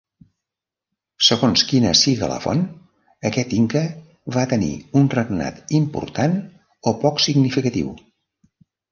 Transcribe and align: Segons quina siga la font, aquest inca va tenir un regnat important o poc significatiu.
Segons 1.25 1.63
quina 1.71 1.89
siga 1.99 2.29
la 2.31 2.37
font, 2.45 2.63
aquest 3.29 3.53
inca 3.57 3.81
va 4.37 4.45
tenir 4.53 4.69
un 5.01 5.05
regnat 5.15 5.59
important 5.81 6.33
o 6.93 6.95
poc 7.05 7.21
significatiu. 7.27 7.93